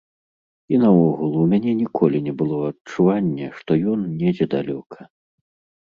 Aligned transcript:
І 0.75 0.79
наогул, 0.83 1.31
у 1.41 1.45
мяне 1.51 1.71
ніколі 1.83 2.23
не 2.29 2.33
было 2.41 2.57
адчування, 2.73 3.53
што 3.61 3.71
ён 3.95 3.99
недзе 4.19 4.53
далёка. 4.59 4.99